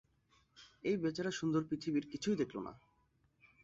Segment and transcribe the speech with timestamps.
[0.83, 2.73] এই বেচারা সুন্দর পৃথিবীর কিছুই দেখল না।